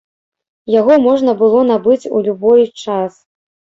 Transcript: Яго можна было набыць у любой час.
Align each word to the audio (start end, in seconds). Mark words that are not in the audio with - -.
Яго 0.75 0.93
можна 1.07 1.35
было 1.41 1.59
набыць 1.73 2.09
у 2.21 2.25
любой 2.29 2.67
час. 2.87 3.13